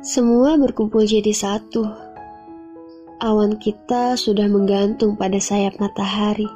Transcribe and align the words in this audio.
Semua 0.00 0.56
berkumpul 0.56 1.04
jadi 1.04 1.28
satu. 1.28 1.84
Awan 3.20 3.60
kita 3.60 4.16
sudah 4.16 4.48
menggantung 4.48 5.12
pada 5.12 5.36
sayap 5.36 5.76
matahari. 5.76 6.48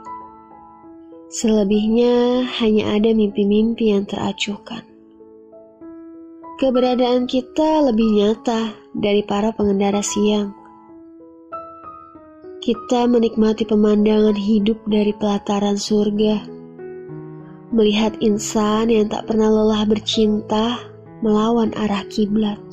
Selebihnya 1.29 2.49
hanya 2.57 2.96
ada 2.96 3.12
mimpi-mimpi 3.12 3.93
yang 3.93 4.09
teracuhkan. 4.09 4.80
Keberadaan 6.57 7.29
kita 7.29 7.85
lebih 7.85 8.17
nyata 8.17 8.80
dari 8.96 9.21
para 9.21 9.53
pengendara 9.53 10.00
siang. 10.00 10.57
Kita 12.64 13.04
menikmati 13.04 13.68
pemandangan 13.68 14.40
hidup 14.40 14.81
dari 14.89 15.13
pelataran 15.13 15.76
surga. 15.76 16.49
Melihat 17.76 18.17
insan 18.25 18.89
yang 18.89 19.13
tak 19.13 19.29
pernah 19.29 19.53
lelah 19.53 19.85
bercinta 19.85 20.81
melawan 21.21 21.76
arah 21.76 22.08
kiblat 22.08 22.64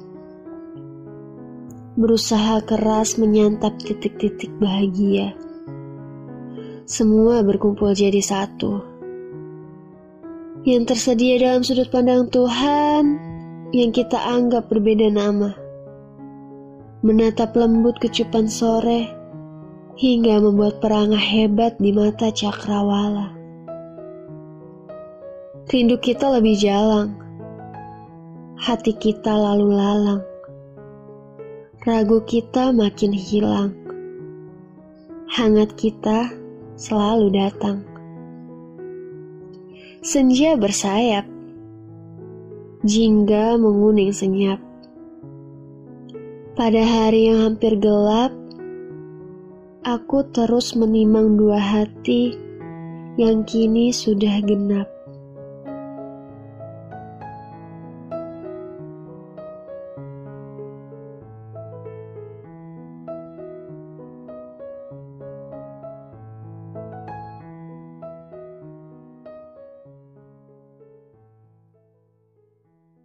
berusaha 1.99 2.63
keras 2.63 3.19
menyantap 3.19 3.75
titik-titik 3.83 4.47
bahagia. 4.63 5.35
Semua 6.87 7.43
berkumpul 7.43 7.91
jadi 7.91 8.23
satu. 8.23 8.79
Yang 10.63 10.95
tersedia 10.95 11.35
dalam 11.41 11.67
sudut 11.67 11.91
pandang 11.91 12.31
Tuhan 12.31 13.19
yang 13.75 13.91
kita 13.91 14.15
anggap 14.15 14.71
berbeda 14.71 15.11
nama. 15.11 15.51
Menatap 17.03 17.57
lembut 17.59 17.99
kecupan 17.99 18.47
sore 18.47 19.11
hingga 19.99 20.39
membuat 20.39 20.79
perangah 20.79 21.19
hebat 21.19 21.75
di 21.81 21.91
mata 21.91 22.31
cakrawala. 22.31 23.35
Rindu 25.67 25.99
kita 25.99 26.39
lebih 26.39 26.55
jalang. 26.55 27.19
Hati 28.61 28.93
kita 28.93 29.33
lalu 29.33 29.73
lalang 29.73 30.30
ragu 31.81 32.21
kita 32.29 32.69
makin 32.69 33.09
hilang. 33.09 33.73
Hangat 35.33 35.73
kita 35.73 36.29
selalu 36.77 37.33
datang. 37.33 37.81
Senja 40.05 40.53
bersayap, 40.61 41.25
jingga 42.85 43.57
menguning 43.57 44.13
senyap. 44.13 44.61
Pada 46.53 46.85
hari 46.85 47.33
yang 47.33 47.49
hampir 47.49 47.73
gelap, 47.81 48.29
aku 49.81 50.21
terus 50.29 50.77
menimang 50.77 51.33
dua 51.33 51.57
hati 51.57 52.37
yang 53.17 53.41
kini 53.41 53.89
sudah 53.89 54.37
genap. 54.45 54.85